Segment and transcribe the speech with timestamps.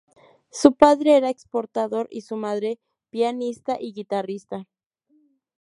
[0.49, 2.79] Su padre era exportador y su madre
[3.11, 4.67] pianista y guitarrista.